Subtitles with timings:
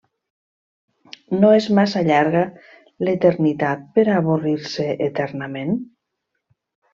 [1.43, 2.41] No és massa llarga
[3.05, 5.79] l'eternitat per a avorrir-se eternament?